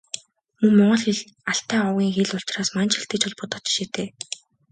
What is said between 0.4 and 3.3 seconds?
Мөн Монгол хэл Алтай овгийн хэл учраас Манж хэлтэй ч